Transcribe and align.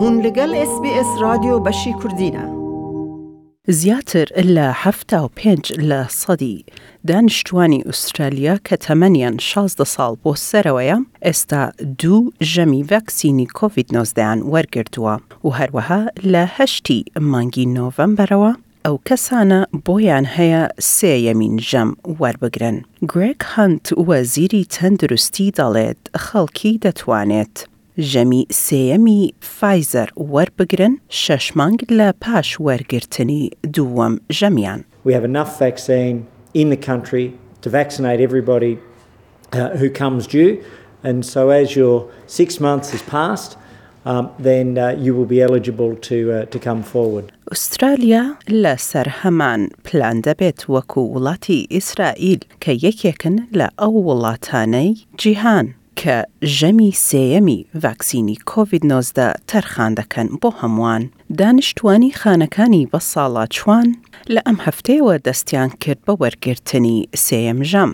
هون 0.00 0.20
لگل 0.20 0.54
اس 0.54 0.80
بی 0.82 0.88
اس 0.88 1.06
رادیو 1.22 1.58
بشی 1.60 1.92
کردینه 2.02 2.52
زیاتر 3.68 4.28
الا 4.36 4.72
حفتا 4.72 5.24
و 5.24 5.28
پێنج 5.36 5.72
لە 5.72 6.00
سەدی 6.22 6.64
دانیشتوانی 7.08 7.82
ئوسترالیا 7.86 8.56
کە 8.68 8.76
تەمەنیان 8.84 9.36
16 9.40 9.84
ساڵ 9.94 10.12
بۆ 10.26 10.32
سەرەوەیە 10.48 10.98
ئێستا 11.26 11.62
دوو 12.00 12.20
ژەمی 12.52 12.82
ڤەکسینی 12.92 13.46
کۆVید 13.58 13.88
نۆزدەیان 13.96 14.40
وەرگرتووە 14.52 15.14
و 15.44 15.48
هەروەها 15.58 16.02
لە 16.32 16.44
هەشتی 16.58 17.04
مانگی 17.20 17.66
او 18.86 18.98
کسانه 19.04 19.66
بویان 19.86 20.26
هیا 20.26 20.68
هەیە 20.68 21.04
یمین 21.04 21.56
جم 21.56 21.88
ور 22.20 22.36
بگرن. 22.42 22.76
هەند 23.56 23.86
وە 23.90 24.04
وزیری 24.08 24.64
تندرستی 24.64 25.52
دەڵێت 25.58 26.02
خلکی 26.18 26.78
دتوانید. 26.82 27.68
جەمی 28.12 28.42
سێەمی 28.64 29.22
فایزەر 29.56 30.08
وەربگرن 30.34 30.94
شش 31.22 31.46
مانگ 31.56 31.78
لپاش 31.98 32.20
پاش 32.22 32.48
وەرگرتنی 32.66 33.42
دووەم 33.74 34.14
ژەمیان. 34.38 34.80
We 35.06 35.10
have 35.16 35.24
enough 35.32 35.52
vaccine 35.66 36.18
in 36.60 36.66
the 36.70 36.76
country 36.90 37.26
to 37.62 37.68
vaccinate 37.80 38.20
everybody 38.28 38.72
uh, 39.58 39.68
who 39.78 39.88
comes 40.02 40.22
due. 40.36 40.52
And 41.08 41.18
so 41.32 41.42
as 41.62 41.68
your 41.80 41.96
six 42.26 42.50
months 42.60 42.88
has 42.94 43.02
passed, 43.18 43.52
um, 44.12 44.24
then 44.48 44.66
uh, 44.78 44.82
you 45.04 45.10
will 45.16 45.30
be 45.36 45.40
eligible 45.42 45.92
to, 46.08 46.18
uh, 46.32 46.44
to 46.52 46.58
come 46.68 46.82
forward. 46.84 47.32
ئوسترالیا 47.50 48.34
لەسەر 48.48 49.08
هەمان 49.22 49.68
پلان 49.84 50.20
دەبێت 50.26 50.60
وەکو 50.70 51.00
وڵاتی 51.14 51.66
ئیسرائیل 51.72 52.40
کە 52.64 52.68
یەکێکن 52.86 53.36
لە 53.58 53.66
ئەو 53.78 54.36
جیهان. 55.20 55.66
کە 56.00 56.16
ژەمی 56.58 56.92
سێەمی 57.08 57.60
ڤاکسینی 57.82 58.36
کۆVید-19 58.50 59.18
تەرخان 59.50 59.92
دەکەن 60.00 60.28
بۆ 60.40 60.48
هەمووان 60.60 61.02
دانیشتوانی 61.38 62.12
خانەکانی 62.20 62.88
بە 62.92 63.00
ساڵا 63.12 63.44
چوان 63.56 63.88
لە 64.34 64.40
ئەم 64.46 64.58
هەفتەیەوە 64.66 65.14
دەستیان 65.26 65.70
کرد 65.82 66.00
بە 66.06 66.12
وەرگرتنی 66.22 66.98
سێم 67.26 67.58
ژەم. 67.72 67.90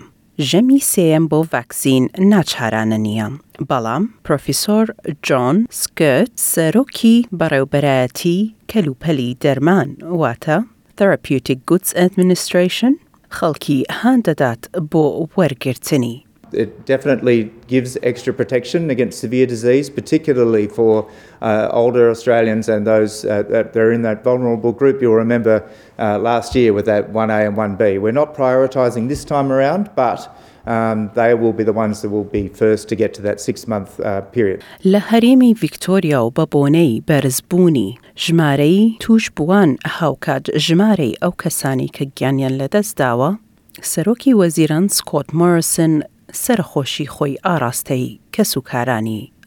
ژەمی 0.49 0.79
سێم 0.93 1.23
بۆ 1.31 1.39
ڤاکسین 1.53 2.03
ناچارانە 2.31 2.97
نییە. 3.05 3.27
بەڵام 3.69 4.03
پرۆفیسۆر 4.25 4.85
جۆن 5.27 5.57
سکت 5.81 6.31
سەرۆکی 6.51 7.17
بەڕێوبەرایەتی 7.39 8.39
کەلوپەلی 8.71 9.37
دەرمان 9.43 9.89
واتە 10.21 10.57
Therapeutic 10.97 11.59
Goods 11.69 11.89
Administration 12.07 12.93
خەڵکی 13.37 13.79
هاندەدات 13.99 14.61
بۆ 14.91 15.05
وەرگرتنی 15.37 16.15
it 16.55 16.85
definitely 16.85 17.51
gives 17.67 17.97
extra 18.03 18.33
protection 18.33 18.89
against 18.89 19.19
severe 19.19 19.45
disease, 19.45 19.89
particularly 19.89 20.67
for 20.67 21.07
uh, 21.41 21.67
older 21.71 22.09
Australians 22.09 22.69
and 22.69 22.87
those 22.87 23.25
uh, 23.25 23.43
that 23.43 23.75
are 23.75 23.91
in 23.91 24.01
that 24.03 24.23
vulnerable 24.23 24.71
group. 24.71 25.01
You'll 25.01 25.15
remember 25.15 25.63
uh, 25.99 26.17
last 26.19 26.55
year 26.55 26.73
with 26.73 26.85
that 26.85 27.11
1A 27.11 27.47
and 27.47 27.57
1B. 27.57 28.01
We're 28.01 28.11
not 28.11 28.33
prioritising 28.33 29.07
this 29.09 29.25
time 29.25 29.51
around, 29.51 29.89
but 29.95 30.19
um, 30.65 31.11
they 31.13 31.33
will 31.33 31.53
be 31.53 31.63
the 31.63 31.73
ones 31.73 32.01
that 32.01 32.09
will 32.09 32.23
be 32.23 32.47
first 32.47 32.89
to 32.89 32.95
get 32.95 33.13
to 33.15 33.21
that 33.23 33.39
six 33.39 33.67
month 33.67 33.99
uh, 33.99 34.21
period. 34.21 34.63
لهريمي 34.85 35.53
فيكتوريا 35.55 36.17
وبابوني 36.19 37.03
برزبوني 37.07 37.95
جماري 38.27 38.97
توش 38.99 39.29
بوان 39.29 39.77
هاوكاد 39.97 40.43
جماري 40.55 41.15
أو 41.23 41.31
كساني 41.31 41.87
كجانيان 41.87 42.57
لدز 42.57 42.93
داوا 42.99 43.33
سروكي 43.81 44.33
وزيران 44.33 44.87
سكوت 44.87 45.35
موريسون 45.35 46.03
خۆی 46.35 47.35
ئاراستەی 47.45 48.19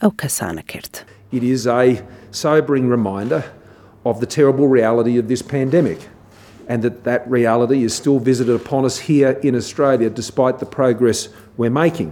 ئەو 0.01 0.11
کەسانە 0.21 0.65
کرد. 0.73 0.95
It 1.39 1.43
is 1.45 1.63
a 1.67 1.87
sobering 2.45 2.87
reminder 2.97 3.43
of 4.11 4.15
the 4.21 4.27
terrible 4.37 4.69
reality 4.79 5.15
of 5.19 5.29
this 5.29 5.43
pandemic. 5.43 5.99
and 6.75 6.83
that 6.89 6.99
that 7.13 7.23
reality 7.39 7.81
is 7.89 7.93
still 8.03 8.21
visited 8.31 8.55
upon 8.63 8.83
us 8.91 8.97
here 9.11 9.31
in 9.49 9.53
Australia 9.63 10.09
despite 10.23 10.57
the 10.65 10.71
progress 10.81 11.19
we're 11.61 11.77
making. 11.85 12.11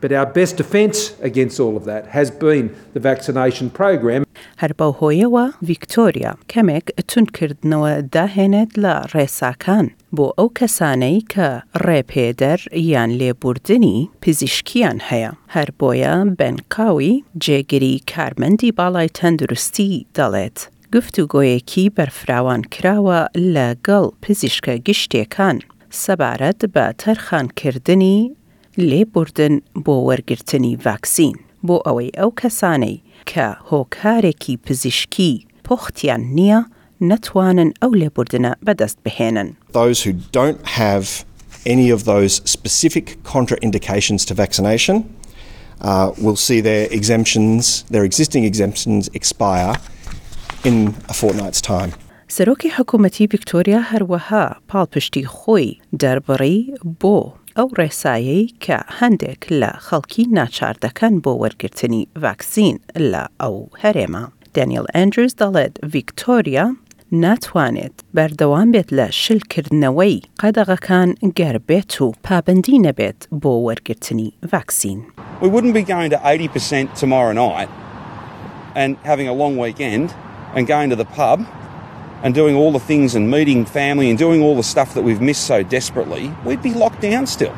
But 0.00 0.10
our 0.18 0.28
best 0.40 0.54
defence 0.62 0.98
against 1.30 1.56
all 1.64 1.74
of 1.80 1.84
that 1.90 2.02
has 2.18 2.28
been 2.46 2.64
the 2.94 3.02
vaccination 3.10 3.66
program. 3.82 4.22
هەر 4.62 4.72
بەو 4.80 4.92
هۆیەوە 5.00 5.44
ڤیکتۆریا 5.68 6.32
کەمێک 6.52 6.86
تونکردنەوە 7.10 7.92
داهێنێت 8.14 8.70
لە 8.84 8.94
ڕێساکان 9.14 9.86
بۆ 10.16 10.26
ئەو 10.38 10.48
کەسانەی 10.58 11.18
کە 11.32 11.48
ڕێپێدەر 11.86 12.60
یان 12.92 13.10
لێبوردنی 13.20 13.98
پزیشکیان 14.22 14.98
هەیە 15.08 15.32
هەر 15.54 15.68
بۆیە 15.80 16.14
بنکاوی 16.38 17.12
جێگیری 17.44 17.94
کارمەندی 18.12 18.74
باڵای 18.78 19.10
تەندروستی 19.18 20.04
دەڵێت. 20.16 20.58
گفتوگۆیەکی 20.94 21.86
بەرفراوان 21.96 22.62
کراوە 22.74 23.20
لە 23.54 23.68
گەڵ 23.86 24.06
پزیشکە 24.22 24.74
گشتێکان 24.88 25.56
سەبارەت 26.02 26.60
بە 26.74 26.86
تەرخانکردنی 27.02 28.18
لێبوردن 28.90 29.54
بۆ 29.84 29.94
وەرگرتنی 30.08 30.74
ڤاکسین 30.84 31.34
بۆ 31.66 31.76
ئەوەی 31.86 32.10
ئەو 32.18 32.30
کەسانەی 32.40 32.96
کە 33.28 33.46
هۆکارێکی 33.70 34.56
پزیشکی 34.64 35.32
پۆختیان 35.66 36.20
نییە 36.36 36.60
نەتوانن 37.10 37.70
ئەو 37.82 37.92
لێبوردنە 38.00 38.52
بەدەست 38.66 38.98
بهێنن. 39.06 39.48
Those 39.80 39.98
who 40.04 40.12
don't 40.38 40.60
have 40.82 41.06
any 41.74 41.88
of 41.96 42.00
those 42.12 42.32
specific 42.56 43.06
contraindications 43.32 44.22
to 44.28 44.34
vaccination 44.44 44.96
uh, 45.90 46.08
will 46.24 46.36
see 46.46 46.60
their 46.60 46.84
exemptions, 46.98 47.84
their 47.92 48.04
existing 48.10 48.44
exemptions 48.52 49.02
expire 49.18 49.74
in 50.70 50.76
a 51.08 51.14
fortnight's 51.22 51.60
time. 51.74 51.92
سەرۆکی 52.28 52.68
حکوومەتی 52.78 53.26
ڤیکتۆریا 53.26 53.80
هەروەها 53.92 54.44
پاڵپشتی 54.70 55.24
خوی 55.26 55.80
دەربڕی 56.02 56.56
بۆ 57.00 57.16
ئەو 57.60 57.70
ڕێسایەی 57.80 58.44
کە 58.64 58.78
هەندێک 58.98 59.42
لە 59.60 59.70
خەڵکی 59.86 60.24
ناچار 60.38 60.74
دەکەن 60.84 61.14
بۆ 61.24 61.32
وەرگرتنی 61.42 62.02
ڤاکسین 62.22 62.76
لە 63.12 63.22
ئەو 63.40 63.56
هەرێمە. 63.82 64.24
دانیل 64.56 64.86
ئەنجرز 64.94 65.32
دەڵێت 65.42 65.74
ڤیکتۆریا 65.92 66.66
ناتوانێت 67.24 67.96
بەردەوام 68.16 68.68
بێت 68.74 68.88
لە 68.98 69.06
شلکردنەوەی 69.22 70.16
قەدەغەکان 70.42 71.08
گەربێت 71.38 71.92
و 72.04 72.06
پابندی 72.26 72.78
نەبێت 72.86 73.20
بۆ 73.42 73.52
وەرگرتنی 73.66 74.30
ڤاکسین. 74.52 75.00
We 75.44 75.48
wouldn't 75.52 75.74
be 75.80 75.86
going 75.94 76.10
to 76.14 76.20
80% 76.34 76.86
tomorrow 77.00 77.32
night 77.46 77.70
and 78.82 78.90
having 79.10 79.28
a 79.28 79.34
long 79.42 79.54
weekend 79.66 80.06
and 80.56 80.62
going 80.74 80.88
to 80.92 80.96
the 81.02 81.08
pub 81.18 81.38
and 82.22 82.34
doing 82.34 82.54
all 82.56 82.72
the 82.72 82.86
things 82.86 83.14
and 83.14 83.30
meeting 83.30 83.64
family 83.64 84.10
and 84.10 84.18
doing 84.18 84.42
all 84.42 84.56
the 84.56 84.62
stuff 84.62 84.94
that 84.94 85.02
we've 85.04 85.20
missed 85.20 85.44
so 85.46 85.62
desperately, 85.62 86.30
we'd 86.44 86.62
be 86.62 86.74
locked 86.74 87.00
down 87.10 87.26
still. 87.26 87.54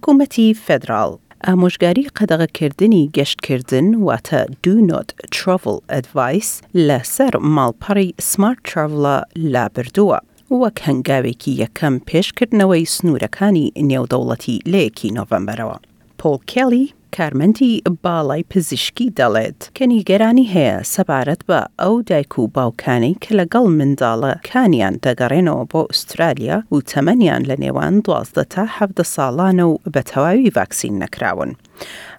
حکومەتی 0.00 0.54
فدرال 0.54 1.18
ئامۆژگاری 1.48 2.06
قەدەغەکردنی 2.18 3.10
گەشتکردن 3.16 3.94
واتە 3.98 4.44
do 4.66 4.74
not 4.90 5.08
travel 5.38 5.76
advice 6.00 6.50
لەسەر 6.88 7.38
ماڵپەڕی 7.56 8.12
smart 8.30 8.58
travelە 8.70 9.16
لابردووە. 9.36 10.18
وەک 10.50 10.78
هەنگاوێکی 10.86 11.52
یەکەم 11.62 11.94
پێشکردنەوەی 12.08 12.84
سنوورەکانی 12.94 13.72
نێودەوڵەتی 13.90 14.56
لەیەکی 14.72 15.08
نۆڤەمبەرەوە. 15.16 15.76
پۆل 16.22 16.38
کێلی 16.52 16.86
کارمەندی 17.18 17.70
باڵای 18.04 18.42
پزیشکی 18.52 19.06
دەڵێت 19.20 19.60
کەنیگەرانی 19.78 20.46
هەیە 20.54 20.76
سەبارەت 20.94 21.40
بە 21.48 21.60
ئەو 21.82 21.94
دایک 22.10 22.32
و 22.38 22.42
باوکانەی 22.56 23.14
کە 23.22 23.30
لەگەڵ 23.40 23.66
منداڵەکانیان 23.78 24.94
دەگەڕێنەوە 25.06 25.62
بۆ 25.72 25.80
ئوسترالیا 25.90 26.58
و 26.74 26.78
تەمەنیان 26.90 27.42
لە 27.50 27.56
نێوان 27.64 27.94
دوازدە 28.06 28.44
تا 28.52 28.64
هەفتە 28.76 29.04
ساڵانە 29.14 29.64
و 29.70 29.74
بە 29.94 30.02
تەواوی 30.10 30.50
ڤاکسین 30.56 30.94
نەکراون 31.02 31.50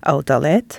ئەو 0.07 0.19
دەڵێت 0.29 0.69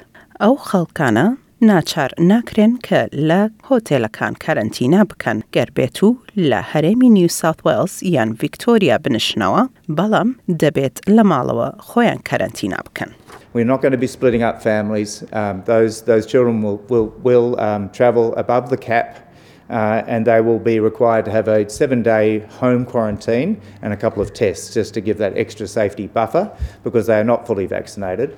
ئەو 0.43 0.55
خەڵکانە 0.69 1.27
ناچار 1.71 2.11
ناکرێن 2.33 2.73
کە 2.87 3.01
لە 3.29 3.41
هۆتێلەکان 3.69 4.35
کارنتینا 4.45 5.01
بکەن 5.11 5.39
گەربێت 5.55 5.97
و 6.07 6.09
لە 6.51 6.61
هەرێمی 6.73 7.09
نیوسات 7.17 7.59
ویلز 7.67 7.95
یان 8.17 8.31
ڤیکتۆریا 8.41 8.97
بنشنەوە 9.05 9.63
بەڵام 9.97 10.29
دەبێت 10.63 10.97
لە 11.17 11.23
ماڵەوە 11.31 11.69
خۆیان 11.89 12.21
کارنتینا 12.29 12.81
بکەن. 12.89 13.13
We're 13.53 13.65
not 13.65 13.83
going 13.83 13.91
to 13.93 13.99
be 13.99 14.07
splitting 14.07 14.43
up 14.45 14.63
families. 14.63 15.25
Um, 15.33 15.63
those, 15.67 16.03
those 16.03 16.25
children 16.25 16.63
will, 16.63 16.77
will, 16.89 17.07
will 17.25 17.61
um, 17.61 17.91
travel 17.91 18.33
above 18.37 18.71
the 18.71 18.77
cap 18.77 19.30
uh, 19.71 20.03
and 20.09 20.25
they 20.27 20.41
will 20.41 20.59
be 20.59 20.81
required 20.81 21.25
to 21.25 21.31
have 21.31 21.47
a 21.49 21.65
seven 21.69 22.03
day 22.03 22.43
home 22.61 22.85
quarantine 22.85 23.57
and 23.83 23.93
a 23.93 23.97
couple 23.97 24.21
of 24.23 24.33
tests 24.33 24.75
just 24.75 24.95
to 24.95 25.01
give 25.01 25.17
that 25.19 25.33
extra 25.37 25.67
safety 25.67 26.09
buffer 26.09 26.51
because 26.83 27.07
they 27.07 27.15
are 27.15 27.25
not 27.25 27.47
fully 27.47 27.67
vaccinated. 27.67 28.31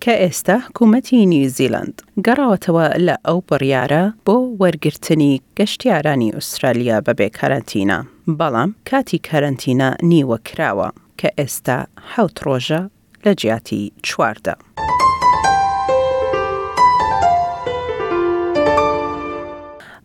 که 0.00 0.12
ئێستا 0.26 0.56
حکوومەتی 0.66 1.26
نیوزیلند 1.26 2.02
گەڕاوەتەوە 2.26 2.86
لە 3.06 3.16
ئەو 3.28 3.38
بڕیارە 3.48 4.02
بۆ 4.26 4.36
وەرگرتنی 4.60 5.32
گەشتیارانی 5.58 6.28
ئوسترالیا 6.36 6.96
بە 7.06 7.12
بێکارەنتینە 7.20 7.98
بەڵام 8.38 8.70
کاتی 8.90 9.20
کارەنتینە 9.28 9.88
نیوە 10.10 10.38
کراوە 10.48 10.88
کە 11.20 11.28
ئێستا 11.40 11.78
حوت 12.12 12.36
ڕۆژە 12.46 12.82
لە 13.24 13.34
جیاتی 13.34 13.92
چواردە. 14.06 14.54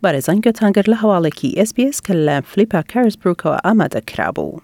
بارێزان 0.04 0.38
گوتانگر 0.44 0.82
لە 0.92 0.96
هەواڵێکی 1.02 1.58
SسBS 1.68 1.98
کە 2.06 2.14
لە 2.26 2.40
فلیپا 2.50 2.82
کارسبروکەوە 2.92 3.58
ئامادەکرابوو. 3.66 4.60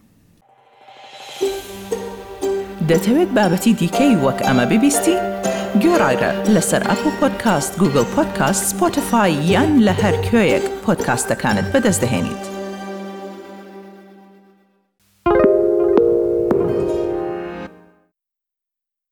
دەتەوێت 2.88 3.28
بابەتی 3.36 3.72
دیکەی 3.80 4.16
وەک 4.24 4.38
ئەمە 4.46 4.64
ببیستی؟ 4.70 5.16
گۆڕایرە 5.82 6.32
لەسەر 6.54 6.82
ئەپ 6.88 7.00
و 7.06 7.10
پۆدکاست 7.20 7.72
گوگل 7.80 8.04
پۆدکاست 8.14 8.62
سپۆتفاای 8.72 9.32
یان 9.52 9.72
لە 9.86 9.92
هەر 10.02 10.14
کوێیەک 10.30 10.64
پۆدکاستەکانت 10.84 11.66
بەدەستدەێنیت. 11.72 12.57